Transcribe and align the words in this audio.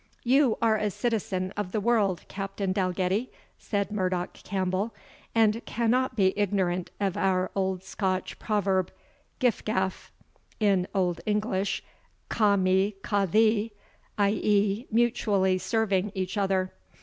"You 0.23 0.57
are 0.63 0.77
a 0.77 0.89
citizen 0.89 1.53
of 1.55 1.73
the 1.73 1.79
world, 1.79 2.23
Captain 2.27 2.73
Dalgetty," 2.73 3.29
said 3.59 3.91
Murdoch 3.91 4.33
Campbell, 4.41 4.95
"and 5.35 5.63
cannot 5.65 6.15
be 6.15 6.33
ignorant 6.35 6.89
of 6.99 7.15
our 7.15 7.51
old 7.55 7.83
Scotch 7.83 8.39
proverb, 8.39 8.89
GIF 9.37 9.63
GAF, 9.63 10.11
[In 10.59 10.87
old 10.95 11.21
English, 11.27 11.83
KA 12.29 12.57
ME 12.57 12.95
KA 13.03 13.27
THEE, 13.27 13.73
i.e. 14.17 14.87
mutually 14.89 15.59
serving 15.59 16.11
each 16.15 16.35
other. 16.35 16.73